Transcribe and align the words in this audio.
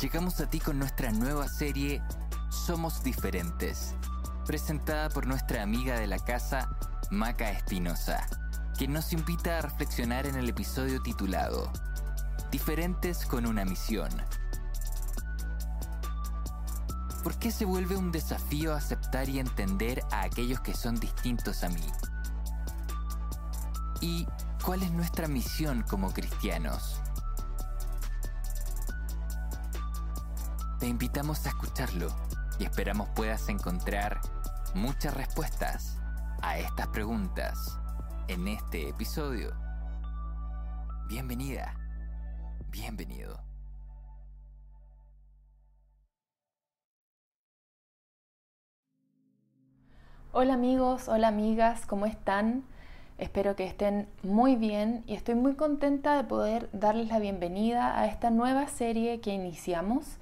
Llegamos 0.00 0.38
a 0.38 0.48
ti 0.48 0.60
con 0.60 0.78
nuestra 0.78 1.10
nueva 1.10 1.48
serie 1.48 2.00
Somos 2.50 3.02
Diferentes, 3.02 3.96
presentada 4.46 5.08
por 5.08 5.26
nuestra 5.26 5.60
amiga 5.60 5.98
de 5.98 6.06
la 6.06 6.20
casa, 6.20 6.68
Maca 7.10 7.50
Espinosa, 7.50 8.24
que 8.78 8.86
nos 8.86 9.12
invita 9.12 9.58
a 9.58 9.62
reflexionar 9.62 10.26
en 10.26 10.36
el 10.36 10.48
episodio 10.48 11.02
titulado 11.02 11.72
Diferentes 12.52 13.26
con 13.26 13.44
una 13.44 13.64
misión. 13.64 14.10
¿Por 17.24 17.36
qué 17.40 17.50
se 17.50 17.64
vuelve 17.64 17.96
un 17.96 18.12
desafío 18.12 18.74
aceptar 18.74 19.28
y 19.28 19.40
entender 19.40 20.04
a 20.12 20.22
aquellos 20.22 20.60
que 20.60 20.74
son 20.74 21.00
distintos 21.00 21.64
a 21.64 21.70
mí? 21.70 21.92
¿Y 24.00 24.28
cuál 24.64 24.84
es 24.84 24.92
nuestra 24.92 25.26
misión 25.26 25.82
como 25.82 26.12
cristianos? 26.12 26.97
Te 30.78 30.86
invitamos 30.86 31.44
a 31.44 31.48
escucharlo 31.48 32.06
y 32.60 32.64
esperamos 32.64 33.08
puedas 33.08 33.48
encontrar 33.48 34.20
muchas 34.76 35.12
respuestas 35.12 35.98
a 36.40 36.56
estas 36.56 36.86
preguntas 36.88 37.76
en 38.28 38.46
este 38.46 38.88
episodio. 38.88 39.50
Bienvenida, 41.08 41.74
bienvenido. 42.70 43.40
Hola 50.30 50.54
amigos, 50.54 51.08
hola 51.08 51.26
amigas, 51.26 51.86
¿cómo 51.86 52.06
están? 52.06 52.62
Espero 53.18 53.56
que 53.56 53.66
estén 53.66 54.08
muy 54.22 54.54
bien 54.54 55.02
y 55.08 55.14
estoy 55.14 55.34
muy 55.34 55.56
contenta 55.56 56.16
de 56.16 56.22
poder 56.22 56.70
darles 56.72 57.08
la 57.08 57.18
bienvenida 57.18 57.98
a 57.98 58.06
esta 58.06 58.30
nueva 58.30 58.68
serie 58.68 59.20
que 59.20 59.34
iniciamos 59.34 60.18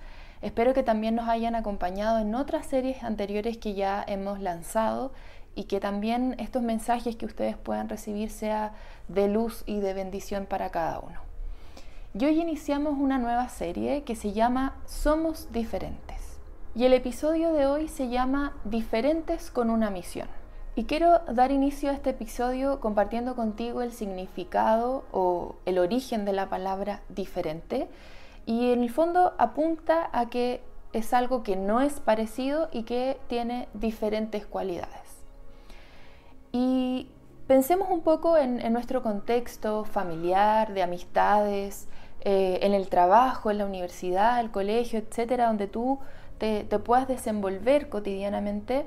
Espero 0.47 0.75
que 0.75 0.85
también 0.85 1.17
nos 1.17 1.29
hayan 1.29 1.57
acompañado 1.57 2.21
en 2.21 2.33
otras 2.37 2.67
series 2.67 3.03
anteriores 3.03 3.59
que 3.59 3.75
ya 3.75 4.05
hemos 4.07 4.39
lanzado 4.39 5.11
y 5.57 5.65
que 5.65 5.81
también 5.81 6.37
estos 6.39 6.63
mensajes 6.63 7.17
que 7.17 7.27
ustedes 7.27 7.57
puedan 7.57 7.89
recibir 7.89 8.31
sea 8.31 8.73
de 9.09 9.27
luz 9.27 9.65
y 9.67 9.81
de 9.81 9.93
bendición 9.93 10.47
para 10.47 10.71
cada 10.71 11.01
uno. 11.01 11.19
Y 12.15 12.27
hoy 12.27 12.41
iniciamos 12.41 12.95
una 12.97 13.19
nueva 13.19 13.49
serie 13.49 14.05
que 14.05 14.15
se 14.15 14.35
llama 14.35 14.77
Somos 14.87 15.51
diferentes. 15.51 16.39
Y 16.77 16.85
el 16.85 16.93
episodio 16.93 17.53
de 17.53 17.67
hoy 17.67 17.89
se 17.89 18.09
llama 18.09 18.55
Diferentes 18.63 19.51
con 19.51 19.69
una 19.69 19.91
misión. 19.91 20.29
Y 20.77 20.85
quiero 20.85 21.19
dar 21.29 21.51
inicio 21.51 21.91
a 21.91 21.95
este 21.95 22.11
episodio 22.11 22.79
compartiendo 22.79 23.35
contigo 23.35 23.83
el 23.83 23.91
significado 23.91 25.07
o 25.11 25.57
el 25.67 25.81
origen 25.81 26.25
de 26.25 26.35
la 26.35 26.49
palabra 26.49 27.01
diferente 27.09 27.89
y 28.47 28.71
en 28.73 28.83
el 28.83 28.91
fondo 28.91 29.35
apunta 29.39 30.09
a 30.13 30.27
que 30.27 30.63
es 30.93 31.13
algo 31.13 31.43
que 31.43 31.57
no 31.57 31.81
es 31.81 32.01
parecido 32.01 32.69
y 32.73 32.85
que 32.85 33.19
tiene 33.29 33.69
diferentes 33.75 34.47
cualidades. 34.47 35.25
Y 36.53 37.09
pensemos 37.49 37.91
un 37.91 38.01
poco 38.01 38.39
en, 38.39 38.73
nuestro 38.73 39.03
contexto 39.03 39.85
familiar, 39.85 40.73
de 40.73 40.83
amistades, 40.83 41.89
eh, 42.23 42.61
en 42.63 42.73
el 42.73 42.89
trabajo, 42.89 43.51
en 43.51 43.59
la 43.59 43.67
universidad, 43.67 44.41
el 44.41 44.51
colegio, 44.51 45.01
etcétera, 45.01 45.49
donde 45.49 45.67
tú 45.67 45.99
te, 46.39 46.65
puedas 46.65 47.09
desenvolver 47.09 47.89
cotidianamente. 47.89 48.87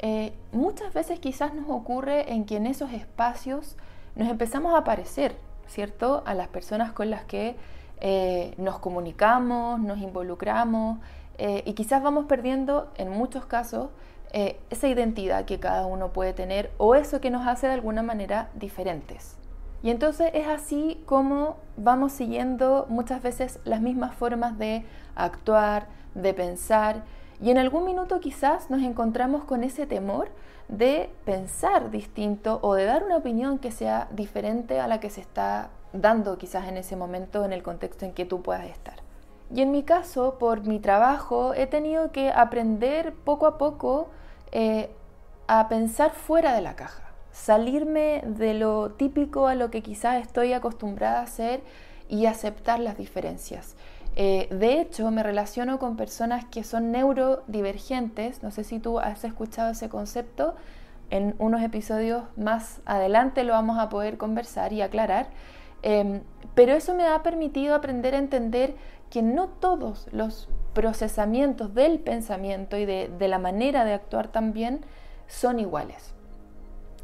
Eh, 0.00 0.32
muchas 0.52 0.92
veces 0.92 1.18
quizás 1.18 1.54
nos 1.54 1.68
ocurre 1.70 2.32
en 2.32 2.44
que 2.44 2.56
en 2.56 2.66
esos 2.66 2.92
espacios 2.92 3.76
nos 4.16 4.28
empezamos 4.28 4.74
a 4.74 4.84
parecer, 4.84 5.36
¿cierto? 5.66 6.22
A 6.26 6.34
las 6.34 6.48
personas 6.48 6.92
con 6.92 7.10
las 7.10 7.24
que 7.24 7.56
eh, 8.00 8.54
nos 8.58 8.78
comunicamos, 8.78 9.80
nos 9.80 9.98
involucramos 9.98 10.98
eh, 11.38 11.62
y 11.66 11.74
quizás 11.74 12.02
vamos 12.02 12.26
perdiendo 12.26 12.90
en 12.96 13.10
muchos 13.10 13.44
casos 13.46 13.90
eh, 14.32 14.60
esa 14.70 14.88
identidad 14.88 15.44
que 15.44 15.58
cada 15.58 15.86
uno 15.86 16.12
puede 16.12 16.32
tener 16.32 16.70
o 16.78 16.94
eso 16.94 17.20
que 17.20 17.30
nos 17.30 17.46
hace 17.46 17.66
de 17.66 17.74
alguna 17.74 18.02
manera 18.02 18.50
diferentes. 18.54 19.36
Y 19.82 19.90
entonces 19.90 20.30
es 20.34 20.48
así 20.48 21.02
como 21.06 21.56
vamos 21.76 22.12
siguiendo 22.12 22.86
muchas 22.88 23.22
veces 23.22 23.60
las 23.64 23.80
mismas 23.80 24.14
formas 24.14 24.58
de 24.58 24.84
actuar, 25.14 25.86
de 26.14 26.34
pensar 26.34 27.04
y 27.40 27.50
en 27.50 27.58
algún 27.58 27.84
minuto 27.84 28.18
quizás 28.20 28.68
nos 28.70 28.82
encontramos 28.82 29.44
con 29.44 29.62
ese 29.62 29.86
temor 29.86 30.30
de 30.66 31.10
pensar 31.24 31.90
distinto 31.90 32.58
o 32.62 32.74
de 32.74 32.84
dar 32.84 33.04
una 33.04 33.16
opinión 33.16 33.58
que 33.58 33.70
sea 33.70 34.08
diferente 34.10 34.80
a 34.80 34.88
la 34.88 34.98
que 35.00 35.10
se 35.10 35.20
está 35.20 35.70
dando 35.92 36.38
quizás 36.38 36.68
en 36.68 36.76
ese 36.76 36.96
momento 36.96 37.44
en 37.44 37.52
el 37.52 37.62
contexto 37.62 38.04
en 38.04 38.12
que 38.12 38.24
tú 38.24 38.42
puedas 38.42 38.66
estar. 38.66 38.96
Y 39.54 39.62
en 39.62 39.70
mi 39.70 39.82
caso, 39.82 40.38
por 40.38 40.66
mi 40.66 40.78
trabajo, 40.78 41.54
he 41.54 41.66
tenido 41.66 42.12
que 42.12 42.30
aprender 42.30 43.14
poco 43.14 43.46
a 43.46 43.56
poco 43.56 44.10
eh, 44.52 44.90
a 45.46 45.68
pensar 45.68 46.12
fuera 46.12 46.54
de 46.54 46.60
la 46.60 46.76
caja, 46.76 47.04
salirme 47.32 48.22
de 48.26 48.52
lo 48.52 48.90
típico 48.90 49.46
a 49.46 49.54
lo 49.54 49.70
que 49.70 49.82
quizás 49.82 50.20
estoy 50.20 50.52
acostumbrada 50.52 51.20
a 51.20 51.22
hacer 51.22 51.62
y 52.08 52.26
aceptar 52.26 52.80
las 52.80 52.98
diferencias. 52.98 53.74
Eh, 54.16 54.48
de 54.50 54.80
hecho, 54.80 55.10
me 55.10 55.22
relaciono 55.22 55.78
con 55.78 55.96
personas 55.96 56.44
que 56.44 56.64
son 56.64 56.90
neurodivergentes, 56.92 58.42
no 58.42 58.50
sé 58.50 58.64
si 58.64 58.78
tú 58.78 58.98
has 58.98 59.24
escuchado 59.24 59.70
ese 59.70 59.88
concepto, 59.88 60.54
en 61.10 61.34
unos 61.38 61.62
episodios 61.62 62.24
más 62.36 62.80
adelante 62.84 63.44
lo 63.44 63.54
vamos 63.54 63.78
a 63.78 63.88
poder 63.88 64.18
conversar 64.18 64.72
y 64.72 64.82
aclarar, 64.82 65.28
em, 65.82 66.22
pero 66.54 66.72
eso 66.72 66.94
me 66.94 67.06
ha 67.06 67.22
permitido 67.22 67.74
aprender 67.74 68.14
a 68.14 68.18
entender 68.18 68.74
que 69.10 69.22
no 69.22 69.48
todos 69.48 70.06
los 70.12 70.48
procesamientos 70.74 71.74
del 71.74 71.98
pensamiento 71.98 72.76
y 72.76 72.84
de, 72.84 73.28
la 73.28 73.38
manera 73.38 73.84
de 73.84 73.94
actuar 73.94 74.28
también 74.28 74.80
son 75.26 75.58
iguales. 75.58 76.14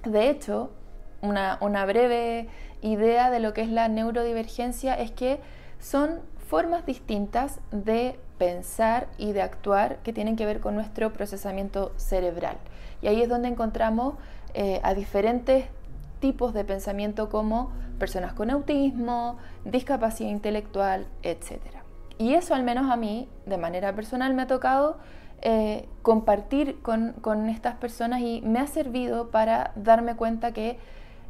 De 0.05 0.29
hecho, 0.29 0.71
una, 1.23 1.85
breve 1.87 2.49
idea 2.83 3.31
de 3.31 3.41
lo 3.41 3.55
que 3.55 3.62
es 3.62 3.71
la 3.71 3.89
neurodivergencia 3.89 4.95
es 4.95 5.11
que 5.11 5.41
son 5.81 6.21
formas 6.47 6.85
distintas 6.85 7.61
de 7.73 8.19
pensar 8.39 9.09
y 9.17 9.33
de 9.33 9.43
actuar 9.43 9.97
que 10.03 10.12
tienen 10.12 10.37
que 10.37 10.45
ver 10.45 10.61
con 10.61 10.75
nuestro 10.75 11.12
procesamiento 11.12 11.93
cerebral. 11.97 12.59
Y 13.01 13.06
ahí 13.06 13.23
es 13.23 13.29
donde 13.29 13.49
encontramos 13.49 14.15
eh, 14.53 14.81
a 14.83 14.95
diferentes 14.95 15.67
tipos 16.25 16.55
de 16.55 16.65
pensamiento 16.65 17.29
como 17.29 17.71
personas 17.99 18.33
con 18.33 18.51
autismo, 18.51 19.37
discapacidad 19.67 20.31
intelectual, 20.31 21.07
etc. 21.23 21.61
Y 22.17 22.33
eso 22.33 22.55
al 22.55 22.62
menos 22.62 22.91
a 22.91 22.97
mí, 22.97 23.29
de 23.45 23.59
manera 23.59 23.95
personal, 23.95 24.33
me 24.33 24.41
ha 24.41 24.47
tocado 24.47 24.97
eh, 25.43 25.87
compartir 26.01 26.81
con, 26.81 27.12
con 27.21 27.51
estas 27.51 27.75
personas 27.75 28.23
y 28.23 28.41
me 28.41 28.59
ha 28.59 28.67
servido 28.67 29.29
para 29.31 29.73
darme 29.77 30.17
cuenta 30.17 30.53
que 30.53 30.79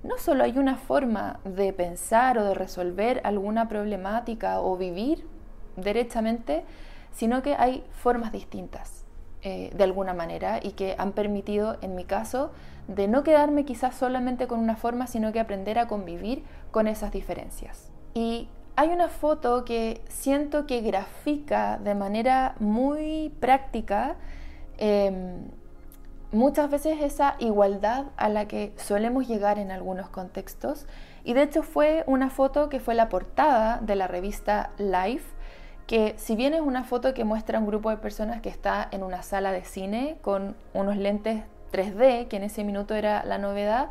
no 0.04 0.16
solo 0.16 0.44
hay 0.44 0.58
una 0.58 0.76
forma 0.76 1.40
de 1.44 1.72
pensar 1.72 2.38
o 2.38 2.44
de 2.44 2.54
resolver 2.54 3.20
alguna 3.24 3.66
problemática 3.66 4.60
o 4.60 4.76
vivir 4.76 5.26
derechamente, 5.74 6.62
sino 7.10 7.42
que 7.42 7.56
hay 7.56 7.82
formas 7.90 8.30
distintas 8.30 9.04
eh, 9.42 9.72
de 9.74 9.82
alguna 9.82 10.14
manera 10.14 10.60
y 10.62 10.70
que 10.70 10.94
han 10.98 11.10
permitido, 11.10 11.78
en 11.82 11.96
mi 11.96 12.04
caso, 12.04 12.52
de 12.88 13.08
no 13.08 13.22
quedarme 13.22 13.64
quizás 13.64 13.94
solamente 13.94 14.46
con 14.46 14.60
una 14.60 14.76
forma, 14.76 15.06
sino 15.06 15.32
que 15.32 15.40
aprender 15.40 15.78
a 15.78 15.88
convivir 15.88 16.44
con 16.70 16.86
esas 16.86 17.12
diferencias. 17.12 17.90
Y 18.14 18.48
hay 18.76 18.88
una 18.88 19.08
foto 19.08 19.64
que 19.64 20.02
siento 20.08 20.66
que 20.66 20.80
grafica 20.80 21.78
de 21.78 21.94
manera 21.94 22.54
muy 22.58 23.32
práctica 23.40 24.16
em, 24.78 25.48
muchas 26.32 26.68
veces 26.70 27.00
esa 27.00 27.36
igualdad 27.38 28.06
a 28.16 28.28
la 28.28 28.46
que 28.48 28.72
solemos 28.76 29.28
llegar 29.28 29.58
en 29.58 29.70
algunos 29.70 30.08
contextos. 30.08 30.86
Y 31.22 31.32
de 31.32 31.44
hecho 31.44 31.62
fue 31.62 32.04
una 32.06 32.30
foto 32.30 32.68
que 32.68 32.80
fue 32.80 32.94
la 32.94 33.08
portada 33.08 33.78
de 33.78 33.94
la 33.94 34.08
revista 34.08 34.70
Life, 34.76 35.32
que 35.86 36.14
si 36.16 36.34
bien 36.34 36.54
es 36.54 36.60
una 36.60 36.84
foto 36.84 37.14
que 37.14 37.24
muestra 37.24 37.58
un 37.58 37.66
grupo 37.66 37.90
de 37.90 37.96
personas 37.98 38.40
que 38.40 38.48
está 38.48 38.88
en 38.90 39.02
una 39.02 39.22
sala 39.22 39.52
de 39.52 39.64
cine 39.64 40.16
con 40.22 40.56
unos 40.72 40.96
lentes 40.96 41.44
3D, 41.74 42.28
que 42.28 42.36
en 42.36 42.44
ese 42.44 42.62
minuto 42.62 42.94
era 42.94 43.24
la 43.24 43.38
novedad, 43.38 43.90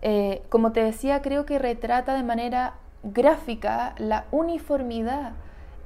eh, 0.00 0.42
como 0.48 0.72
te 0.72 0.82
decía, 0.82 1.22
creo 1.22 1.44
que 1.46 1.58
retrata 1.58 2.14
de 2.14 2.22
manera 2.22 2.74
gráfica 3.02 3.94
la 3.98 4.24
uniformidad 4.30 5.32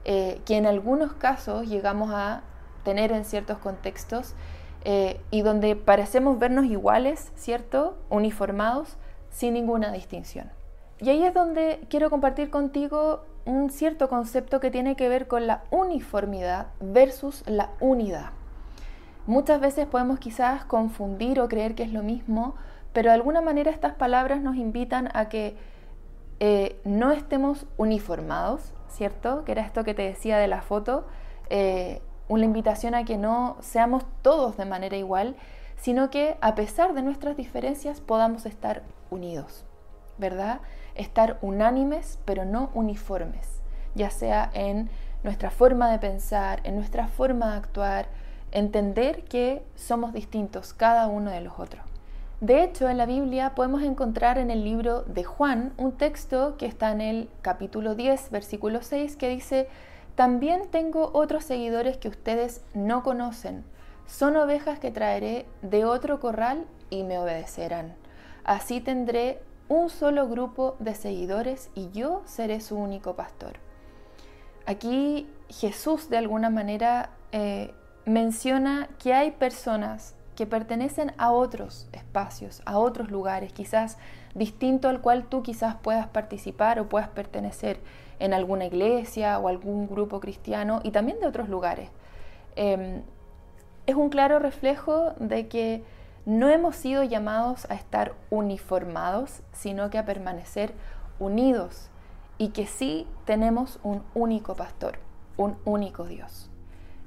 eh, 0.05 0.41
que 0.47 0.57
en 0.57 0.67
algunos 0.67 1.15
casos 1.15 1.69
llegamos 1.69 2.11
a 2.13 2.43
tener 2.85 3.11
en 3.11 3.25
ciertos 3.25 3.59
contextos 3.59 4.35
eh, 4.85 5.21
y 5.33 5.43
donde 5.43 5.75
parecemos 5.75 6.39
vernos 6.39 6.67
iguales, 6.67 7.33
¿cierto? 7.35 7.99
Uniformados, 8.09 8.97
sin 9.31 9.55
ninguna 9.55 9.91
distinción. 9.91 10.49
Y 11.01 11.11
ahí 11.11 11.25
es 11.25 11.35
donde 11.35 11.81
quiero 11.91 12.09
compartir 12.09 12.51
contigo 12.51 13.25
un 13.45 13.71
cierto 13.71 14.09
concepto 14.09 14.61
que 14.61 14.71
tiene 14.71 14.95
que 14.95 15.09
ver 15.09 15.27
con 15.27 15.47
la 15.47 15.65
uniformidad 15.71 16.69
versus 16.81 17.43
la 17.47 17.71
unidad. 17.81 18.31
Muchas 19.27 19.61
veces 19.61 19.87
podemos 19.87 20.21
quizás 20.21 20.65
confundir 20.65 21.41
o 21.41 21.49
creer 21.49 21.75
que 21.75 21.83
es 21.83 21.93
lo 21.93 22.05
mismo, 22.05 22.55
pero 22.93 23.11
de 23.11 23.15
alguna 23.15 23.41
manera 23.41 23.73
estas 23.73 23.95
palabras 23.95 24.41
nos 24.41 24.57
invitan 24.57 25.09
a 25.15 25.29
que 25.29 25.57
eh, 26.39 26.81
no 26.85 27.11
estemos 27.11 27.67
uniformados, 27.77 28.73
¿cierto? 28.89 29.45
Que 29.45 29.53
era 29.53 29.63
esto 29.63 29.83
que 29.83 29.95
te 29.95 30.03
decía 30.03 30.39
de 30.39 30.47
la 30.47 30.63
foto, 30.63 31.07
eh, 31.51 32.03
una 32.29 32.45
invitación 32.45 32.95
a 32.95 33.05
que 33.05 33.17
no 33.17 33.57
seamos 33.61 34.05
todos 34.23 34.57
de 34.57 34.65
manera 34.65 34.97
igual, 34.97 35.35
sino 35.77 36.09
que 36.09 36.37
a 36.41 36.55
pesar 36.55 36.95
de 36.95 37.03
nuestras 37.03 37.37
diferencias 37.37 38.01
podamos 38.01 38.47
estar 38.47 38.83
unidos, 39.11 39.65
¿verdad? 40.19 40.61
Estar 40.95 41.39
unánimes, 41.43 42.19
pero 42.25 42.45
no 42.45 42.71
uniformes, 42.75 43.61
ya 43.95 44.11
sea 44.11 44.51
en 44.55 44.89
nuestra 45.25 45.51
forma 45.51 45.91
de 45.91 45.99
pensar, 45.99 46.61
en 46.65 46.77
nuestra 46.77 47.09
forma 47.09 47.51
de 47.51 47.57
actuar, 47.57 48.07
entender 48.53 49.25
que 49.25 49.63
somos 49.75 50.13
distintos 50.13 50.73
cada 50.73 51.09
uno 51.09 51.31
de 51.31 51.41
los 51.41 51.59
otros. 51.59 51.83
De 52.41 52.63
hecho, 52.63 52.89
en 52.89 52.99
la 52.99 53.07
Biblia 53.07 53.55
podemos 53.55 53.83
encontrar 53.83 54.37
en 54.37 54.51
el 54.51 54.63
libro 54.63 55.03
de 55.03 55.25
Juan 55.25 55.73
un 55.79 55.93
texto 55.93 56.57
que 56.59 56.67
está 56.67 56.93
en 56.93 57.01
el 57.01 57.29
capítulo 57.41 57.95
10, 57.95 58.31
versículo 58.31 58.83
6, 58.83 59.17
que 59.17 59.31
dice, 59.31 59.69
también 60.17 60.69
tengo 60.71 61.11
otros 61.15 61.45
seguidores 61.45 61.97
que 61.97 62.09
ustedes 62.09 62.63
no 62.75 63.03
conocen. 63.03 63.65
Son 64.07 64.37
ovejas 64.37 64.79
que 64.79 64.91
traeré 64.91 65.47
de 65.63 65.85
otro 65.85 66.21
corral 66.21 66.67
y 66.91 67.05
me 67.05 67.19
obedecerán. 67.19 67.95
Así 68.45 68.81
tendré 68.81 69.41
un 69.69 69.91
solo 69.91 70.29
grupo 70.29 70.77
de 70.79 70.95
seguidores 70.95 71.71
y 71.75 71.91
yo 71.91 72.23
seré 72.27 72.61
su 72.61 72.77
único 72.77 73.17
pastor. 73.17 73.55
Aquí 74.67 75.27
Jesús 75.49 76.09
de 76.11 76.19
alguna 76.19 76.51
manera 76.51 77.11
eh, 77.33 77.73
menciona 78.07 78.89
que 78.99 79.13
hay 79.13 79.33
personas 79.33 80.15
que 80.37 80.47
pertenecen 80.47 81.13
a 81.19 81.33
otros 81.33 81.89
espacios, 81.93 82.63
a 82.65 82.79
otros 82.79 83.11
lugares, 83.11 83.53
quizás 83.53 83.99
distinto 84.35 84.89
al 84.89 85.01
cual 85.01 85.25
tú 85.25 85.43
quizás 85.43 85.75
puedas 85.75 86.07
participar 86.07 86.79
o 86.79 86.89
puedas 86.89 87.09
pertenecer 87.09 87.81
en 88.19 88.33
alguna 88.33 88.67
iglesia 88.67 89.39
o 89.39 89.49
algún 89.49 89.89
grupo 89.89 90.21
cristiano 90.21 90.81
y 90.85 90.93
también 90.93 91.21
de 91.21 91.27
otros 91.27 91.49
lugares. 91.49 91.91
Em, 92.55 93.03
es 93.87 93.97
un 93.97 94.09
claro 94.09 94.39
reflejo 94.39 95.13
de 95.19 95.49
que 95.49 95.83
no 96.27 96.49
hemos 96.49 96.77
sido 96.77 97.03
llamados 97.03 97.69
a 97.71 97.75
estar 97.75 98.15
uniformados, 98.31 99.43
sino 99.53 99.91
que 99.91 99.99
a 99.99 100.05
permanecer 100.05 100.73
unidos 101.19 101.89
y 102.39 102.49
que 102.49 102.67
sí 102.67 103.07
tenemos 103.25 103.81
un 103.83 104.03
único 104.15 104.55
pastor, 104.55 104.99
un 105.37 105.57
único 105.65 106.05
Dios. 106.05 106.51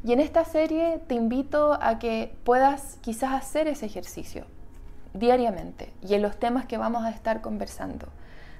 Y 0.03 0.13
en 0.13 0.19
esta 0.21 0.45
serie 0.45 1.01
te 1.07 1.15
invito 1.15 1.77
a 1.81 1.99
que 1.99 2.33
puedas 2.43 2.97
quizás 3.01 3.33
hacer 3.33 3.67
ese 3.67 3.85
ejercicio 3.85 4.45
diariamente 5.13 5.91
y 6.01 6.13
en 6.13 6.21
los 6.21 6.37
temas 6.37 6.65
que 6.65 6.77
vamos 6.77 7.03
a 7.03 7.09
estar 7.09 7.41
conversando. 7.41 8.07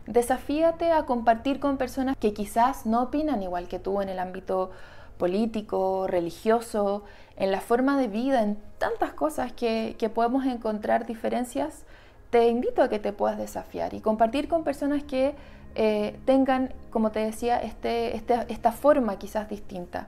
Desafíate 0.06 0.92
a 0.92 1.06
compartir 1.06 1.60
con 1.60 1.78
personas 1.78 2.18
que 2.18 2.34
quizás 2.34 2.86
no 2.86 3.04
opinan 3.04 3.42
igual 3.44 3.68
que 3.68 3.80
tú 3.80 4.02
en 4.02 4.10
el 4.10 4.20
ámbito 4.20 4.72
político, 5.18 6.08
religioso, 6.08 7.04
en 7.38 7.52
la 7.52 7.62
forma 7.62 7.98
de 7.98 8.08
vida, 8.08 8.42
en 8.42 8.58
tantas 8.78 9.14
cosas 9.14 9.54
que, 9.54 9.96
podemos 10.14 10.46
encontrar 10.46 11.06
diferencias. 11.06 11.86
Te 12.32 12.48
invito 12.48 12.82
a 12.82 12.90
que 12.90 13.00
te 13.00 13.14
puedas 13.14 13.38
desafiar 13.38 13.94
y 13.94 14.02
compartir 14.02 14.48
con 14.48 14.64
personas 14.64 15.04
que 15.04 15.36
eh, 15.76 16.20
tengan, 16.26 16.74
como 16.90 17.12
te 17.12 17.20
decía, 17.20 17.62
este, 17.62 18.16
este, 18.16 18.46
esta 18.50 18.72
forma 18.72 19.18
quizás 19.20 19.48
distinta. 19.48 20.08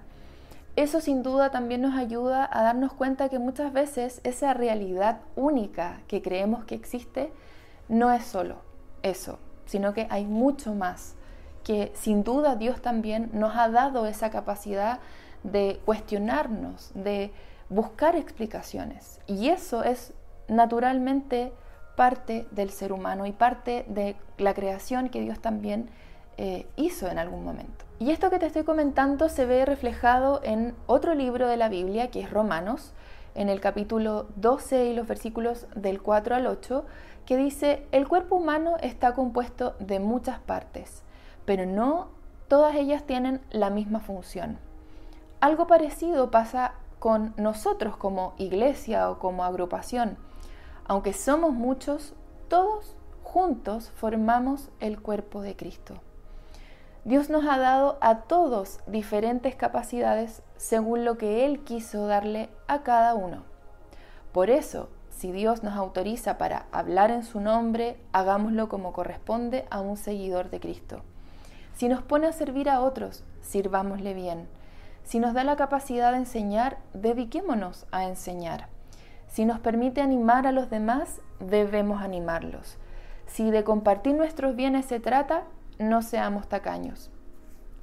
Eso 0.76 1.02
sin 1.02 1.22
duda 1.22 1.52
también 1.52 1.82
nos 1.82 1.96
ayuda 1.96 2.50
a 2.52 2.64
darnos 2.64 2.94
cuenta 2.94 3.28
que 3.28 3.40
muchas 3.40 3.74
veces 3.74 4.22
esa 4.24 4.54
realidad 4.54 5.22
única 5.36 6.02
que 6.08 6.22
creemos 6.22 6.64
que 6.64 6.76
existe 6.76 7.32
no 7.90 8.12
es 8.12 8.24
solo 8.24 8.56
eso, 9.04 9.38
sino 9.66 9.94
que 9.94 10.08
hay 10.10 10.26
mucho 10.26 10.74
más, 10.74 11.16
que 11.64 11.92
sin 11.94 12.24
duda 12.24 12.56
Dios 12.56 12.82
también 12.82 13.30
nos 13.34 13.56
ha 13.56 13.70
dado 13.70 14.06
esa 14.06 14.30
capacidad 14.30 15.00
de 15.44 15.80
cuestionarnos, 15.86 16.92
de 16.94 17.32
buscar 17.70 18.16
explicaciones. 18.16 19.20
Y 19.28 19.50
eso 19.50 19.84
es 19.84 20.14
naturalmente 20.48 21.52
parte 21.96 22.48
del 22.52 22.70
ser 22.70 22.94
humano 22.94 23.26
y 23.26 23.32
parte 23.32 23.86
de 23.88 24.16
la 24.38 24.54
creación 24.54 25.10
que 25.10 25.22
Dios 25.22 25.40
también 25.40 25.90
eh, 26.38 26.66
hizo 26.76 27.08
en 27.10 27.20
algún 27.20 27.44
momento. 27.44 27.81
Y 28.02 28.10
esto 28.10 28.32
que 28.32 28.40
te 28.40 28.48
estoy 28.48 28.64
comentando 28.64 29.30
se 29.30 29.46
ve 29.46 29.64
reflejado 29.64 30.42
en 30.44 30.74
otro 30.88 31.14
libro 31.14 31.48
de 31.48 31.56
la 31.56 31.70
Biblia, 31.70 32.10
que 32.10 32.22
es 32.22 32.32
Romanos, 32.32 32.94
en 33.36 33.48
el 33.48 33.62
capítulo 33.62 34.26
12 34.38 34.86
y 34.86 34.96
los 34.96 35.08
versículos 35.08 35.68
del 35.76 36.02
4 36.02 36.34
al 36.34 36.48
8, 36.48 36.84
que 37.28 37.38
dice, 37.38 37.86
el 37.92 38.08
cuerpo 38.08 38.38
humano 38.38 38.78
está 38.82 39.14
compuesto 39.14 39.76
de 39.78 40.00
muchas 40.00 40.40
partes, 40.40 41.04
pero 41.46 41.68
no 41.68 42.08
todas 42.48 42.76
ellas 42.76 43.04
tienen 43.04 43.40
la 43.52 43.70
misma 43.70 44.00
función. 44.00 44.58
Algo 45.40 45.68
parecido 45.68 46.32
pasa 46.32 46.74
con 46.98 47.36
nosotros 47.38 47.98
como 47.98 48.34
iglesia 48.40 49.12
o 49.12 49.20
como 49.20 49.44
agrupación. 49.44 50.18
Aunque 50.86 51.14
somos 51.14 51.54
muchos, 51.54 52.16
todos 52.48 52.96
juntos 53.22 53.92
formamos 53.92 54.70
el 54.80 55.00
cuerpo 55.00 55.44
de 55.44 55.56
Cristo. 55.56 56.02
Dios 57.04 57.32
nos 57.32 57.46
ha 57.46 57.58
dado 57.58 57.98
a 58.00 58.20
todos 58.22 58.80
diferentes 58.86 59.56
capacidades 59.56 60.44
según 60.58 61.04
lo 61.04 61.18
que 61.18 61.46
Él 61.46 61.62
quiso 61.62 62.06
darle 62.06 62.50
a 62.68 62.84
cada 62.84 63.16
uno. 63.16 63.44
Por 64.32 64.52
eso, 64.52 64.88
si 65.10 65.32
Dios 65.32 65.64
nos 65.64 65.76
autoriza 65.76 66.38
para 66.38 66.68
hablar 66.72 67.10
en 67.10 67.24
su 67.24 67.40
nombre, 67.42 67.98
hagámoslo 68.14 68.70
como 68.70 68.94
corresponde 68.94 69.66
a 69.72 69.82
un 69.82 69.98
seguidor 69.98 70.52
de 70.52 70.60
Cristo. 70.60 71.02
Si 71.74 71.90
nos 71.90 72.04
pone 72.04 72.28
a 72.28 72.34
servir 72.34 72.70
a 72.70 72.82
otros, 72.82 73.24
sirvámosle 73.42 74.14
bien. 74.14 74.48
Si 75.04 75.20
nos 75.20 75.34
da 75.34 75.44
la 75.44 75.56
capacidad 75.56 76.12
de 76.12 76.20
enseñar, 76.20 76.78
dediquémonos 76.94 77.88
a 77.92 78.06
enseñar. 78.06 78.68
Si 79.28 79.46
nos 79.46 79.60
permite 79.60 80.02
animar 80.02 80.46
a 80.46 80.52
los 80.52 80.70
demás, 80.70 81.20
debemos 81.40 82.04
animarlos. 82.04 82.78
Si 83.26 83.50
de 83.50 83.64
compartir 83.64 84.14
nuestros 84.14 84.56
bienes 84.56 84.86
se 84.86 85.00
trata, 85.00 85.46
no 85.82 86.02
seamos 86.02 86.48
tacaños. 86.48 87.12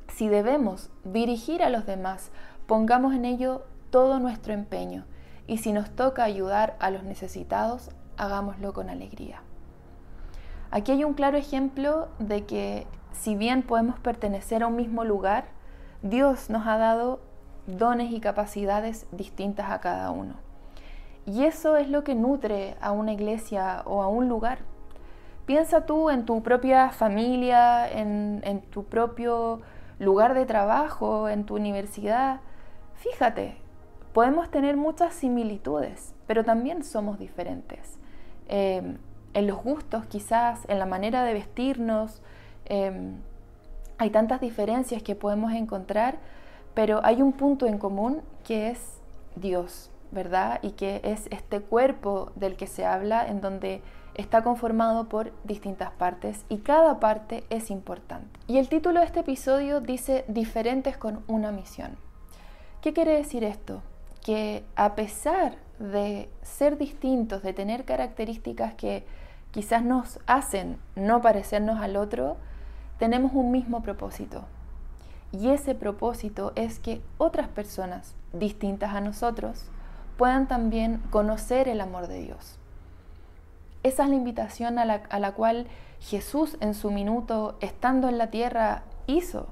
Si 0.09 0.28
debemos 0.28 0.90
dirigir 1.05 1.62
a 1.62 1.71
los 1.71 1.87
demás, 1.87 2.31
pongamos 2.67 3.14
en 3.14 3.25
ello 3.25 3.64
todo 3.90 4.19
nuestro 4.19 4.52
empeño 4.52 5.05
y 5.47 5.59
si 5.59 5.73
nos 5.73 5.90
toca 5.90 6.25
ayudar 6.25 6.76
a 6.81 6.90
los 6.90 7.02
necesitados, 7.02 7.90
hagámoslo 8.17 8.73
con 8.73 8.90
alegría. 8.90 9.43
Aquí 10.71 10.93
hay 10.93 11.05
un 11.05 11.14
claro 11.14 11.38
ejemplo 11.38 12.09
de 12.19 12.45
que 12.45 12.87
si 13.12 13.35
bien 13.35 13.62
podemos 13.62 13.99
pertenecer 13.99 14.62
a 14.62 14.67
un 14.67 14.76
mismo 14.76 15.05
lugar, 15.05 15.47
Dios 16.02 16.50
nos 16.50 16.67
ha 16.67 16.76
dado 16.76 17.21
dones 17.67 18.12
y 18.12 18.21
capacidades 18.21 19.07
distintas 19.11 19.71
a 19.71 19.81
cada 19.81 20.11
uno. 20.11 20.35
Y 21.26 21.45
eso 21.45 21.76
es 21.76 21.88
lo 21.88 22.05
que 22.05 22.14
nutre 22.14 22.76
a 22.81 22.93
una 22.93 23.12
iglesia 23.12 23.83
o 23.85 24.02
a 24.02 24.09
un 24.09 24.28
lugar. 24.28 24.61
Piensa 25.49 25.87
tú 25.87 26.11
en 26.11 26.26
tu 26.26 26.43
propia 26.43 26.90
familia, 26.90 27.90
en, 27.90 28.61
tu 28.71 28.85
propio 28.85 29.62
lugar 29.99 30.35
de 30.35 30.45
trabajo, 30.45 31.26
en 31.31 31.45
tu 31.45 31.57
universidad. 31.57 32.40
Fíjate, 32.97 33.57
podemos 34.12 34.50
tener 34.50 34.76
muchas 34.76 35.14
similitudes, 35.14 36.14
pero 36.26 36.45
también 36.45 36.85
somos 36.85 37.19
diferentes. 37.19 37.99
Em, 38.47 38.99
en 39.33 39.47
los 39.47 39.62
gustos 39.62 40.05
quizás, 40.05 40.67
en 40.69 40.78
la 40.78 40.85
manera 40.85 41.25
de 41.25 41.33
vestirnos, 41.33 42.21
em, 42.67 43.14
hay 43.97 44.11
tantas 44.11 44.43
diferencias 44.43 45.02
que 45.02 45.14
podemos 45.14 45.55
encontrar, 45.55 46.19
pero 46.75 47.00
hay 47.02 47.23
un 47.23 47.33
punto 47.33 47.64
en 47.64 47.78
común 47.78 48.21
que 48.45 48.69
es 48.69 49.00
Dios, 49.35 49.90
¿verdad? 50.11 50.59
Y 50.61 50.73
que 50.73 51.00
es 51.05 51.26
este 51.31 51.62
cuerpo 51.62 52.33
del 52.35 52.55
que 52.57 52.67
se 52.67 52.85
habla 52.85 53.26
en 53.26 53.40
donde 53.40 53.81
está 54.19 54.43
conformado 54.43 55.09
por 55.09 55.33
distintas 55.45 55.93
partes 55.93 56.45
y 56.49 56.59
cada 56.59 57.01
parte 57.01 57.45
es 57.51 57.71
importante. 57.71 58.39
Y 58.49 58.59
el 58.59 58.69
título 58.69 59.01
de 59.01 59.07
este 59.07 59.21
episodio 59.21 59.81
dice 59.81 60.25
diferentes 60.29 60.99
con 60.99 61.23
una 61.29 61.53
misión. 61.53 61.97
¿Qué 62.83 62.93
quiere 62.93 63.17
decir 63.17 63.45
esto? 63.45 63.81
Que 64.23 64.65
a 64.75 64.97
pesar 64.97 65.57
de 65.79 66.29
ser 66.43 66.79
distintos, 66.79 67.45
de 67.45 67.53
tener 67.53 67.85
características 67.85 68.75
que 68.75 69.07
quizás 69.53 69.85
nos 69.85 70.19
hacen 70.27 70.79
no 70.97 71.23
parecernos 71.23 71.81
al 71.81 71.97
otro, 71.97 72.37
tenemos 72.99 73.33
un 73.35 73.53
mismo 73.53 73.83
propósito. 73.83 74.45
Y 75.31 75.51
ese 75.51 75.77
propósito 75.77 76.53
es 76.57 76.81
que 76.81 77.01
otras 77.19 77.47
personas 77.47 78.17
distintas 78.33 78.95
a 78.95 79.01
nosotros 79.01 79.67
puedan 80.17 80.49
también 80.49 80.99
conocer 81.11 81.69
el 81.69 81.81
amor 81.81 82.09
de 82.09 82.21
Dios. 82.21 82.58
Esa 83.88 84.04
es 84.04 84.11
la 84.11 84.16
invitación 84.16 84.78
a 84.78 84.85
la, 84.85 85.33
cual 85.33 85.66
Jesús 85.99 86.59
en 86.61 86.75
su 86.75 86.90
minuto, 86.90 87.57
estando 87.61 88.11
en 88.11 88.18
la 88.18 88.26
tierra, 88.26 88.83
hizo. 89.07 89.47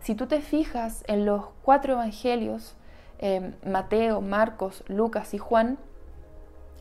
Si 0.00 0.14
tú 0.14 0.26
te 0.26 0.42
fijas 0.42 1.02
en 1.06 1.24
los 1.24 1.46
cuatro 1.62 1.94
evangelios, 1.94 2.76
eh, 3.20 3.54
Mateo, 3.64 4.20
Marcos, 4.20 4.84
Lucas 4.86 5.32
y 5.32 5.38
Juan, 5.38 5.78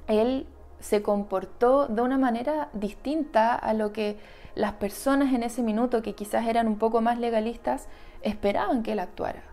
él 0.07 0.45
se 0.81 1.01
comportó 1.01 1.87
de 1.87 2.01
una 2.01 2.17
manera 2.17 2.67
distinta 2.73 3.55
a 3.55 3.73
lo 3.73 3.93
que 3.93 4.17
las 4.55 4.73
personas 4.73 5.33
en 5.33 5.43
ese 5.43 5.63
minuto, 5.63 6.01
que 6.01 6.15
quizás 6.15 6.47
eran 6.47 6.67
un 6.67 6.77
poco 6.77 6.99
más 6.99 7.17
legalistas, 7.17 7.87
esperaban 8.23 8.83
que 8.83 8.91
él 8.91 8.99
actuara. 8.99 9.43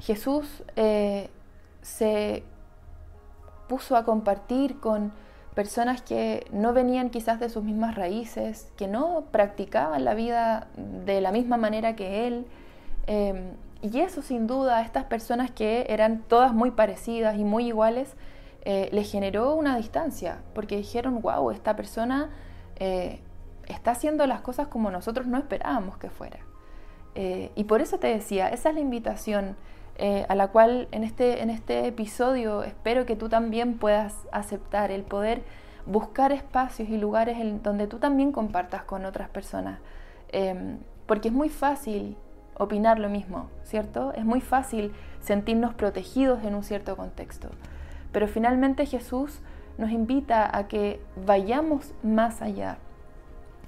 Jesús 0.00 0.62
eh, 0.76 1.30
se 1.80 2.44
puso 3.68 3.96
a 3.96 4.04
compartir 4.04 4.80
con 4.80 5.14
personas 5.54 6.02
que 6.02 6.46
no 6.52 6.72
venían 6.72 7.10
quizás 7.10 7.38
de 7.40 7.48
sus 7.48 7.62
mismas 7.62 7.94
raíces, 7.94 8.68
que 8.76 8.88
no 8.88 9.24
practicaban 9.30 10.04
la 10.04 10.14
vida 10.14 10.66
de 10.76 11.20
la 11.20 11.32
misma 11.32 11.56
manera 11.56 11.96
que 11.96 12.26
él. 12.26 12.46
Em, 13.06 13.52
y 13.82 14.00
eso 14.00 14.22
sin 14.22 14.46
duda 14.46 14.78
a 14.78 14.82
estas 14.82 15.04
personas 15.04 15.50
que 15.50 15.86
eran 15.88 16.22
todas 16.22 16.52
muy 16.54 16.70
parecidas 16.70 17.36
y 17.38 17.44
muy 17.44 17.66
iguales, 17.66 18.16
eh, 18.64 18.88
les 18.92 19.10
generó 19.10 19.54
una 19.54 19.76
distancia, 19.76 20.38
porque 20.54 20.76
dijeron, 20.76 21.20
wow, 21.20 21.50
esta 21.50 21.76
persona 21.76 22.30
eh, 22.76 23.20
está 23.68 23.92
haciendo 23.92 24.26
las 24.26 24.40
cosas 24.40 24.68
como 24.68 24.90
nosotros 24.90 25.26
no 25.26 25.38
esperábamos 25.38 25.98
que 25.98 26.10
fuera. 26.10 26.38
Eh, 27.14 27.52
y 27.54 27.64
por 27.64 27.80
eso 27.80 27.98
te 27.98 28.08
decía, 28.08 28.48
esa 28.48 28.70
es 28.70 28.74
la 28.74 28.80
invitación 28.80 29.56
a 29.98 30.34
la 30.34 30.48
cual 30.48 30.88
en 30.90 31.04
este, 31.04 31.42
en 31.42 31.50
este 31.50 31.86
episodio 31.86 32.62
espero 32.64 33.06
que 33.06 33.16
tú 33.16 33.28
también 33.28 33.78
puedas 33.78 34.16
aceptar 34.32 34.90
el 34.90 35.02
poder 35.02 35.42
buscar 35.86 36.32
espacios 36.32 36.88
y 36.88 36.96
lugares 36.96 37.38
en 37.38 37.62
donde 37.62 37.86
tú 37.86 37.98
también 37.98 38.32
compartas 38.32 38.84
con 38.84 39.04
otras 39.04 39.28
personas. 39.28 39.78
Em, 40.28 40.78
porque 41.06 41.28
es 41.28 41.34
muy 41.34 41.48
fácil 41.48 42.16
opinar 42.56 42.98
lo 42.98 43.08
mismo, 43.08 43.50
¿cierto? 43.64 44.12
Es 44.14 44.24
muy 44.24 44.40
fácil 44.40 44.92
sentirnos 45.20 45.74
protegidos 45.74 46.44
en 46.44 46.54
un 46.54 46.64
cierto 46.64 46.96
contexto. 46.96 47.50
Pero 48.12 48.28
finalmente 48.28 48.86
Jesús 48.86 49.40
nos 49.76 49.90
invita 49.90 50.56
a 50.56 50.68
que 50.68 51.00
vayamos 51.26 51.92
más 52.02 52.42
allá, 52.42 52.78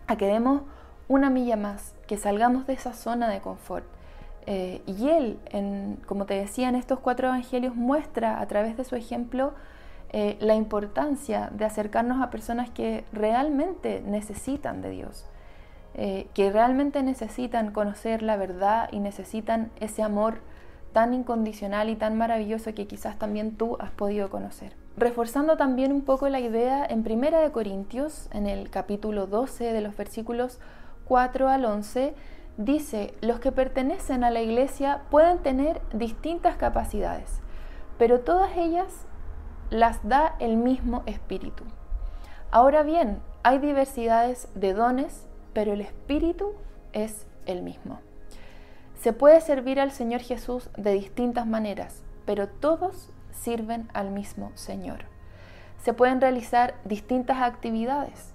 a 0.06 0.16
que 0.16 0.26
demos 0.26 0.62
una 1.08 1.30
milla 1.30 1.56
más, 1.56 1.94
que 2.06 2.16
salgamos 2.16 2.66
de 2.66 2.74
esa 2.74 2.92
zona 2.92 3.28
de 3.28 3.40
confort. 3.40 3.84
Eh, 4.46 4.82
y 4.86 5.08
Él, 5.08 5.38
como 6.06 6.24
te 6.24 6.34
decía, 6.34 6.68
en 6.68 6.76
estos 6.76 7.00
cuatro 7.00 7.28
evangelios 7.28 7.74
muestra 7.74 8.40
a 8.40 8.46
través 8.46 8.76
de 8.76 8.84
su 8.84 8.94
ejemplo 8.94 9.54
eh, 10.10 10.36
la 10.40 10.54
importancia 10.54 11.50
de 11.52 11.64
acercarnos 11.64 12.22
a 12.22 12.30
personas 12.30 12.70
que 12.70 13.04
realmente 13.12 14.02
necesitan 14.06 14.80
de 14.80 14.90
Dios, 14.90 15.26
eh, 15.94 16.28
que 16.32 16.52
realmente 16.52 17.02
necesitan 17.02 17.72
conocer 17.72 18.22
la 18.22 18.36
verdad 18.36 18.88
y 18.92 19.00
necesitan 19.00 19.72
ese 19.80 20.02
amor 20.02 20.38
tan 20.92 21.12
incondicional 21.12 21.90
y 21.90 21.96
tan 21.96 22.16
maravilloso 22.16 22.72
que 22.72 22.86
quizás 22.86 23.18
también 23.18 23.56
tú 23.56 23.76
has 23.80 23.90
podido 23.90 24.30
conocer. 24.30 24.74
Reforzando 24.96 25.56
también 25.56 25.92
un 25.92 26.02
poco 26.02 26.28
la 26.28 26.40
idea 26.40 26.86
en 26.86 27.02
Primera 27.02 27.40
de 27.40 27.50
Corintios, 27.50 28.28
en 28.32 28.46
el 28.46 28.70
capítulo 28.70 29.26
12 29.26 29.72
de 29.72 29.80
los 29.80 29.94
versículos 29.96 30.60
4 31.04 31.48
al 31.48 31.64
11, 31.64 32.14
dice, 32.56 33.14
los 33.20 33.40
que 33.40 33.52
pertenecen 33.52 34.24
a 34.24 34.30
la 34.30 34.40
iglesia 34.40 35.02
pueden 35.10 35.38
tener 35.38 35.80
distintas 35.92 36.56
capacidades, 36.56 37.40
pero 37.98 38.20
todas 38.20 38.56
ellas 38.56 39.06
las 39.70 40.06
da 40.08 40.36
el 40.38 40.56
mismo 40.56 41.02
espíritu. 41.06 41.64
Ahora 42.50 42.82
bien, 42.82 43.20
hay 43.42 43.58
diversidades 43.58 44.48
de 44.54 44.72
dones, 44.74 45.26
pero 45.52 45.72
el 45.72 45.80
espíritu 45.80 46.52
es 46.92 47.26
el 47.46 47.62
mismo. 47.62 48.00
Se 49.00 49.12
puede 49.12 49.40
servir 49.40 49.80
al 49.80 49.90
Señor 49.90 50.20
Jesús 50.20 50.70
de 50.76 50.92
distintas 50.92 51.46
maneras, 51.46 52.02
pero 52.24 52.48
todos 52.48 53.10
sirven 53.30 53.88
al 53.92 54.10
mismo 54.10 54.52
Señor. 54.54 55.04
Se 55.82 55.92
pueden 55.92 56.20
realizar 56.20 56.74
distintas 56.84 57.42
actividades, 57.42 58.32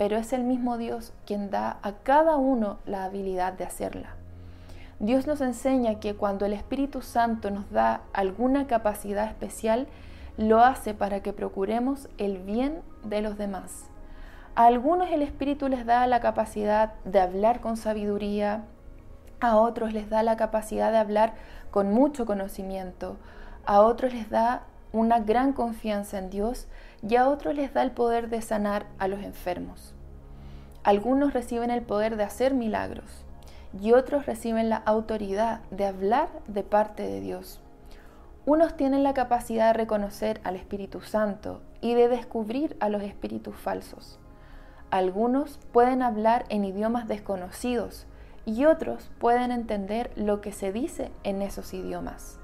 pero 0.00 0.16
es 0.16 0.32
el 0.32 0.44
mismo 0.44 0.78
Dios 0.78 1.12
quien 1.26 1.50
da 1.50 1.76
a 1.82 1.92
cada 1.92 2.36
uno 2.36 2.78
la 2.86 3.04
habilidad 3.04 3.52
de 3.52 3.64
hacerla. 3.64 4.14
Dios 4.98 5.26
nos 5.26 5.42
enseña 5.42 6.00
que 6.00 6.14
cuando 6.14 6.46
el 6.46 6.54
Espíritu 6.54 7.02
Santo 7.02 7.50
nos 7.50 7.70
da 7.70 8.00
alguna 8.14 8.66
capacidad 8.66 9.26
especial, 9.26 9.88
lo 10.38 10.60
hace 10.60 10.94
para 10.94 11.20
que 11.20 11.34
procuremos 11.34 12.08
el 12.16 12.38
bien 12.38 12.80
de 13.04 13.20
los 13.20 13.36
demás. 13.36 13.90
A 14.54 14.64
algunos 14.64 15.10
el 15.10 15.20
Espíritu 15.20 15.68
les 15.68 15.84
da 15.84 16.06
la 16.06 16.20
capacidad 16.20 16.94
de 17.04 17.20
hablar 17.20 17.60
con 17.60 17.76
sabiduría, 17.76 18.64
a 19.38 19.56
otros 19.56 19.92
les 19.92 20.08
da 20.08 20.22
la 20.22 20.38
capacidad 20.38 20.92
de 20.92 20.96
hablar 20.96 21.34
con 21.70 21.92
mucho 21.92 22.24
conocimiento, 22.24 23.18
a 23.66 23.82
otros 23.82 24.14
les 24.14 24.30
da 24.30 24.62
una 24.92 25.20
gran 25.20 25.52
confianza 25.52 26.16
en 26.16 26.30
Dios 26.30 26.68
y 27.08 27.16
a 27.16 27.28
otros 27.28 27.54
les 27.54 27.72
da 27.72 27.82
el 27.82 27.92
poder 27.92 28.28
de 28.28 28.42
sanar 28.42 28.86
a 28.98 29.08
los 29.08 29.22
enfermos. 29.22 29.94
Algunos 30.82 31.32
reciben 31.32 31.70
el 31.70 31.82
poder 31.82 32.16
de 32.16 32.24
hacer 32.24 32.54
milagros 32.54 33.24
y 33.80 33.92
otros 33.92 34.26
reciben 34.26 34.68
la 34.68 34.76
autoridad 34.76 35.60
de 35.70 35.86
hablar 35.86 36.28
de 36.46 36.62
parte 36.62 37.02
de 37.02 37.20
Dios. 37.20 37.60
Unos 38.46 38.76
tienen 38.76 39.02
la 39.02 39.14
capacidad 39.14 39.68
de 39.68 39.74
reconocer 39.74 40.40
al 40.44 40.56
Espíritu 40.56 41.02
Santo 41.02 41.60
y 41.80 41.94
de 41.94 42.08
descubrir 42.08 42.76
a 42.80 42.88
los 42.88 43.02
espíritus 43.02 43.54
falsos. 43.54 44.18
Algunos 44.90 45.60
pueden 45.72 46.02
hablar 46.02 46.46
en 46.48 46.64
idiomas 46.64 47.06
desconocidos 47.06 48.06
y 48.44 48.64
otros 48.64 49.10
pueden 49.18 49.52
entender 49.52 50.10
lo 50.16 50.40
que 50.40 50.52
se 50.52 50.72
dice 50.72 51.12
en 51.22 51.42
esos 51.42 51.72
idiomas. 51.74 52.39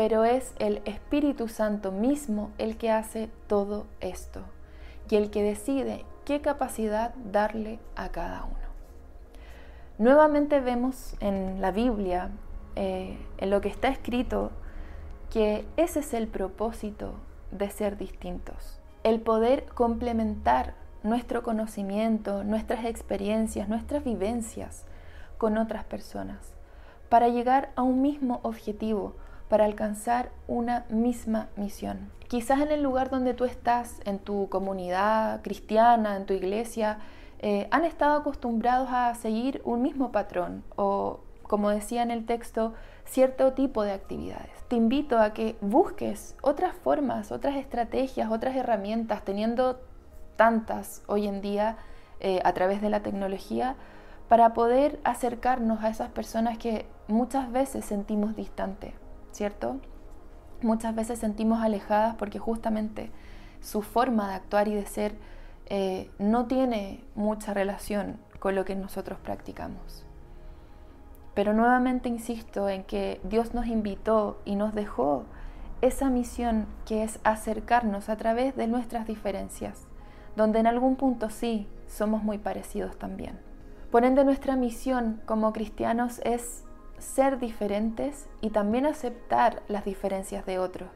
Pero 0.00 0.24
es 0.24 0.54
el 0.58 0.80
Espíritu 0.86 1.46
Santo 1.48 1.92
mismo 1.92 2.52
el 2.56 2.78
que 2.78 2.90
hace 2.90 3.28
todo 3.48 3.84
esto 4.00 4.40
y 5.10 5.16
el 5.16 5.30
que 5.30 5.42
decide 5.42 6.06
qué 6.24 6.40
capacidad 6.40 7.12
darle 7.30 7.80
a 7.96 8.08
cada 8.08 8.44
uno. 8.44 8.56
Nuevamente 9.98 10.60
vemos 10.60 11.16
en 11.20 11.60
la 11.60 11.70
Biblia, 11.70 12.30
eh, 12.76 13.18
en 13.36 13.50
lo 13.50 13.60
que 13.60 13.68
está 13.68 13.88
escrito, 13.88 14.52
que 15.28 15.66
ese 15.76 16.00
es 16.00 16.14
el 16.14 16.28
propósito 16.28 17.12
de 17.50 17.68
ser 17.68 17.98
distintos. 17.98 18.80
El 19.02 19.20
poder 19.20 19.66
complementar 19.66 20.72
nuestro 21.02 21.42
conocimiento, 21.42 22.42
nuestras 22.42 22.86
experiencias, 22.86 23.68
nuestras 23.68 24.02
vivencias 24.02 24.86
con 25.36 25.58
otras 25.58 25.84
personas, 25.84 26.54
para 27.10 27.28
llegar 27.28 27.70
a 27.76 27.82
un 27.82 28.00
mismo 28.00 28.40
objetivo, 28.44 29.14
para 29.50 29.66
alcanzar 29.66 30.30
una 30.48 30.86
misma 30.88 31.48
misión. 31.56 32.10
Quizás 32.28 32.60
en 32.60 32.70
el 32.70 32.82
lugar 32.82 33.10
donde 33.10 33.34
tú 33.34 33.44
estás, 33.44 34.00
en 34.04 34.20
tu 34.20 34.48
comunidad 34.48 35.42
cristiana, 35.42 36.16
en 36.16 36.24
tu 36.24 36.32
iglesia, 36.32 37.00
eh, 37.40 37.66
han 37.72 37.84
estado 37.84 38.20
acostumbrados 38.20 38.88
a 38.92 39.12
seguir 39.16 39.60
un 39.64 39.82
mismo 39.82 40.12
patrón 40.12 40.62
o, 40.76 41.20
como 41.42 41.70
decía 41.70 42.02
en 42.02 42.12
el 42.12 42.26
texto, 42.26 42.74
cierto 43.04 43.52
tipo 43.54 43.82
de 43.82 43.90
actividades. 43.90 44.52
Te 44.68 44.76
invito 44.76 45.18
a 45.18 45.32
que 45.32 45.56
busques 45.60 46.36
otras 46.42 46.76
formas, 46.76 47.32
otras 47.32 47.56
estrategias, 47.56 48.30
otras 48.30 48.54
herramientas, 48.54 49.24
teniendo 49.24 49.80
tantas 50.36 51.02
hoy 51.08 51.26
en 51.26 51.40
día 51.40 51.76
eh, 52.20 52.40
a 52.44 52.52
través 52.52 52.80
de 52.80 52.90
la 52.90 53.00
tecnología, 53.00 53.74
para 54.28 54.54
poder 54.54 55.00
acercarnos 55.02 55.82
a 55.82 55.88
esas 55.88 56.10
personas 56.10 56.56
que 56.56 56.86
muchas 57.08 57.50
veces 57.50 57.84
sentimos 57.84 58.36
distantes, 58.36 58.94
¿cierto? 59.32 59.80
Muchas 60.62 60.94
veces 60.94 61.18
sentimos 61.18 61.62
alejadas 61.62 62.16
porque 62.16 62.38
justamente 62.38 63.10
su 63.60 63.82
forma 63.82 64.28
de 64.28 64.34
actuar 64.34 64.68
y 64.68 64.74
de 64.74 64.86
ser 64.86 65.14
eh, 65.66 66.10
no 66.18 66.46
tiene 66.46 67.04
mucha 67.14 67.54
relación 67.54 68.18
con 68.38 68.54
lo 68.54 68.64
que 68.64 68.74
nosotros 68.74 69.18
practicamos. 69.20 70.04
Pero 71.34 71.54
nuevamente 71.54 72.08
insisto 72.08 72.68
en 72.68 72.84
que 72.84 73.20
Dios 73.24 73.54
nos 73.54 73.66
invitó 73.66 74.40
y 74.44 74.56
nos 74.56 74.74
dejó 74.74 75.24
esa 75.80 76.10
misión 76.10 76.66
que 76.84 77.02
es 77.02 77.20
acercarnos 77.24 78.08
a 78.08 78.16
través 78.16 78.56
de 78.56 78.66
nuestras 78.66 79.06
diferencias, 79.06 79.86
donde 80.36 80.58
en 80.58 80.66
algún 80.66 80.96
punto 80.96 81.30
sí 81.30 81.68
somos 81.86 82.22
muy 82.22 82.38
parecidos 82.38 82.98
también. 82.98 83.38
Por 83.90 84.04
ende, 84.04 84.24
nuestra 84.24 84.56
misión 84.56 85.20
como 85.26 85.52
cristianos 85.52 86.20
es 86.24 86.64
ser 87.00 87.38
diferentes 87.38 88.28
y 88.40 88.50
también 88.50 88.86
aceptar 88.86 89.62
las 89.68 89.84
diferencias 89.84 90.46
de 90.46 90.58
otros. 90.58 90.88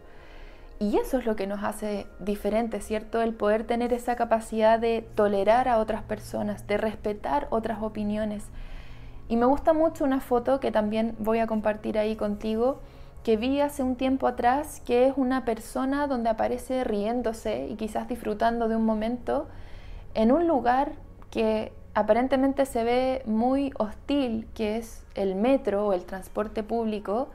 Y 0.78 0.98
eso 0.98 1.18
es 1.18 1.26
lo 1.26 1.36
que 1.36 1.46
nos 1.46 1.62
hace 1.62 2.06
diferentes, 2.18 2.84
¿cierto? 2.84 3.22
El 3.22 3.34
poder 3.34 3.64
tener 3.64 3.92
esa 3.92 4.16
capacidad 4.16 4.78
de 4.78 5.02
tolerar 5.14 5.68
a 5.68 5.78
otras 5.78 6.02
personas, 6.02 6.66
de 6.66 6.76
respetar 6.76 7.46
otras 7.50 7.82
opiniones. 7.82 8.44
Y 9.28 9.36
me 9.36 9.46
gusta 9.46 9.72
mucho 9.72 10.04
una 10.04 10.20
foto 10.20 10.60
que 10.60 10.72
también 10.72 11.14
voy 11.18 11.38
a 11.38 11.46
compartir 11.46 11.98
ahí 11.98 12.16
contigo, 12.16 12.80
que 13.22 13.36
vi 13.36 13.60
hace 13.60 13.82
un 13.82 13.96
tiempo 13.96 14.26
atrás, 14.26 14.82
que 14.84 15.06
es 15.06 15.14
una 15.16 15.44
persona 15.44 16.06
donde 16.06 16.28
aparece 16.28 16.84
riéndose 16.84 17.68
y 17.68 17.76
quizás 17.76 18.06
disfrutando 18.06 18.68
de 18.68 18.76
un 18.76 18.84
momento 18.84 19.48
en 20.12 20.30
un 20.30 20.46
lugar 20.46 20.92
que 21.30 21.72
aparentemente 21.94 22.66
se 22.66 22.84
ve 22.84 23.22
muy 23.24 23.72
hostil, 23.78 24.48
que 24.54 24.76
es 24.76 25.04
el 25.14 25.36
metro 25.36 25.86
o 25.86 25.92
el 25.92 26.04
transporte 26.04 26.62
público, 26.62 27.28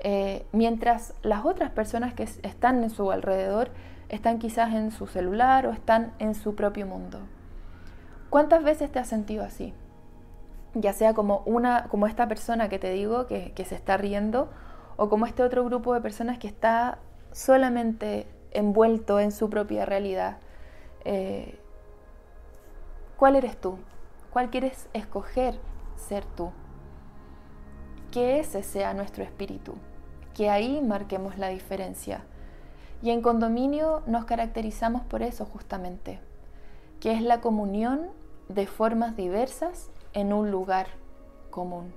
eh, 0.00 0.46
mientras 0.52 1.14
las 1.22 1.44
otras 1.44 1.70
personas 1.70 2.14
que 2.14 2.22
están 2.22 2.82
en 2.82 2.90
su 2.90 3.10
alrededor 3.10 3.70
están 4.08 4.38
quizás 4.38 4.74
en 4.74 4.90
su 4.90 5.06
celular 5.06 5.66
o 5.66 5.72
están 5.72 6.12
en 6.18 6.34
su 6.34 6.54
propio 6.54 6.86
mundo. 6.86 7.20
¿Cuántas 8.30 8.62
veces 8.62 8.90
te 8.90 8.98
has 8.98 9.08
sentido 9.08 9.44
así? 9.44 9.74
Ya 10.74 10.92
sea 10.92 11.14
como, 11.14 11.42
una, 11.46 11.84
como 11.88 12.06
esta 12.06 12.28
persona 12.28 12.68
que 12.68 12.78
te 12.78 12.92
digo 12.92 13.26
que, 13.26 13.52
se 13.66 13.74
está 13.74 13.96
riendo 13.96 14.48
o 14.96 15.08
como 15.08 15.26
este 15.26 15.42
otro 15.42 15.64
grupo 15.64 15.94
de 15.94 16.00
personas 16.00 16.38
que 16.38 16.46
está 16.46 16.98
solamente 17.32 18.26
envuelto 18.52 19.20
en 19.20 19.32
su 19.32 19.50
propia 19.50 19.84
realidad. 19.84 20.38
Eh, 21.04 21.58
¿Cuál 23.16 23.36
eres 23.36 23.60
tú? 23.60 23.78
¿Cuál 24.32 24.50
quieres 24.50 24.88
escoger 24.92 25.58
ser 25.96 26.24
tú? 26.24 26.50
Que 28.10 28.40
ese 28.40 28.62
sea 28.62 28.92
nuestro 28.92 29.24
espíritu, 29.24 29.74
que 30.34 30.50
ahí 30.50 30.80
marquemos 30.82 31.38
la 31.38 31.48
diferencia. 31.48 32.22
Y 33.02 33.10
en 33.10 33.22
condominio 33.22 34.02
nos 34.06 34.24
caracterizamos 34.26 35.02
por 35.02 35.22
eso 35.22 35.46
justamente, 35.46 36.20
que 37.00 37.12
es 37.12 37.22
la 37.22 37.40
comunión 37.40 38.08
de 38.48 38.66
formas 38.66 39.16
diversas 39.16 39.90
en 40.12 40.32
un 40.32 40.50
lugar 40.50 40.88
común. 41.50 41.92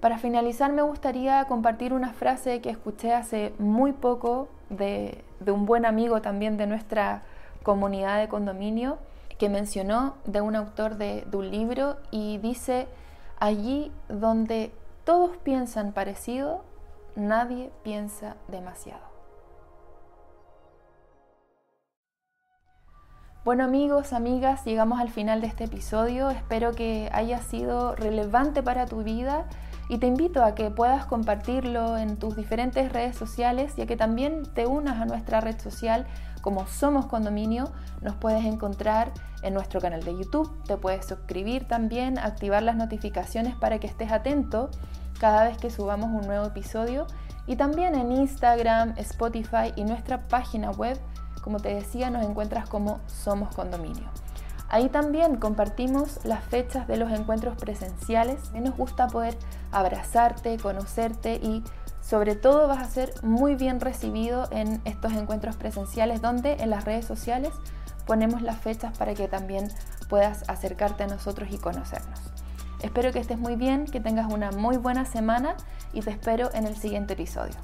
Para 0.00 0.18
finalizar 0.18 0.72
me 0.72 0.82
gustaría 0.82 1.44
compartir 1.46 1.92
una 1.92 2.12
frase 2.12 2.60
que 2.60 2.70
escuché 2.70 3.12
hace 3.12 3.54
muy 3.58 3.92
poco 3.92 4.48
de, 4.68 5.24
de 5.40 5.52
un 5.52 5.64
buen 5.64 5.86
amigo 5.86 6.20
también 6.20 6.56
de 6.56 6.66
nuestra 6.66 7.22
comunidad 7.62 8.18
de 8.18 8.28
condominio, 8.28 8.98
mencionó 9.48 10.16
de 10.24 10.40
un 10.40 10.56
autor 10.56 10.96
de, 10.96 11.26
un 11.32 11.50
libro 11.50 11.96
y 12.10 12.38
dice, 12.38 12.86
allí 13.38 13.92
donde 14.08 14.72
todos 15.04 15.36
piensan 15.38 15.92
parecido, 15.92 16.64
nadie 17.16 17.70
piensa 17.82 18.36
demasiado. 18.48 19.02
Bueno 23.44 23.64
amigos, 23.64 24.14
amigas, 24.14 24.64
llegamos 24.64 25.00
al 25.00 25.10
final 25.10 25.42
de 25.42 25.48
este 25.48 25.64
episodio. 25.64 26.30
Espero 26.30 26.72
que 26.72 27.10
haya 27.12 27.40
sido 27.40 27.94
relevante 27.94 28.62
para 28.62 28.86
tu 28.86 29.02
vida 29.02 29.46
y 29.88 29.98
te 29.98 30.06
invito 30.06 30.42
a 30.42 30.54
que 30.54 30.70
puedas 30.70 31.06
compartirlo 31.06 31.98
en 31.98 32.16
tus 32.16 32.36
diferentes 32.36 32.92
redes 32.92 33.16
sociales 33.16 33.74
y 33.76 33.82
a 33.82 33.86
que 33.86 33.96
también 33.96 34.44
te 34.54 34.66
unas 34.66 35.00
a 35.00 35.04
nuestra 35.04 35.40
red 35.40 35.58
social 35.60 36.06
como 36.40 36.66
Somos 36.66 37.06
Condominio. 37.06 37.70
Nos 38.00 38.14
puedes 38.16 38.44
encontrar 38.44 39.12
en 39.42 39.54
nuestro 39.54 39.80
canal 39.80 40.02
de 40.02 40.16
YouTube, 40.16 40.50
te 40.64 40.76
puedes 40.76 41.06
suscribir 41.06 41.68
también, 41.68 42.18
activar 42.18 42.62
las 42.62 42.76
notificaciones 42.76 43.54
para 43.54 43.78
que 43.78 43.86
estés 43.86 44.10
atento 44.10 44.70
cada 45.20 45.44
vez 45.44 45.58
que 45.58 45.70
subamos 45.70 46.10
un 46.10 46.26
nuevo 46.26 46.46
episodio 46.46 47.06
y 47.46 47.56
también 47.56 47.94
en 47.94 48.10
Instagram, 48.10 48.94
Spotify 48.96 49.72
y 49.76 49.84
nuestra 49.84 50.26
página 50.28 50.70
web, 50.70 50.98
como 51.42 51.60
te 51.60 51.74
decía, 51.74 52.08
nos 52.08 52.24
encuentras 52.24 52.68
como 52.68 53.00
Somos 53.06 53.54
Condominio. 53.54 54.23
Ahí 54.74 54.88
también 54.88 55.36
compartimos 55.36 56.18
las 56.24 56.42
fechas 56.42 56.88
de 56.88 56.96
los 56.96 57.12
encuentros 57.12 57.56
presenciales. 57.56 58.50
nos 58.54 58.76
gusta 58.76 59.06
poder 59.06 59.36
abrazarte, 59.70 60.56
conocerte 60.58 61.36
y 61.36 61.62
sobre 62.00 62.34
todo 62.34 62.66
vas 62.66 62.82
a 62.82 62.90
ser 62.90 63.12
muy 63.22 63.54
bien 63.54 63.78
recibido 63.78 64.48
en 64.50 64.82
estos 64.84 65.12
encuentros 65.12 65.54
presenciales 65.54 66.20
donde 66.20 66.54
en 66.54 66.70
las 66.70 66.84
redes 66.86 67.04
sociales 67.04 67.52
ponemos 68.04 68.42
las 68.42 68.58
fechas 68.58 68.98
para 68.98 69.14
que 69.14 69.28
también 69.28 69.68
puedas 70.08 70.42
acercarte 70.48 71.04
a 71.04 71.06
nosotros 71.06 71.50
y 71.52 71.58
conocernos. 71.58 72.18
Espero 72.82 73.12
que 73.12 73.20
estés 73.20 73.38
muy 73.38 73.54
bien, 73.54 73.84
que 73.84 74.00
tengas 74.00 74.32
una 74.32 74.50
muy 74.50 74.76
buena 74.76 75.04
semana 75.04 75.54
y 75.92 76.00
te 76.00 76.10
espero 76.10 76.52
en 76.52 76.66
el 76.66 76.74
siguiente 76.74 77.12
episodio. 77.12 77.54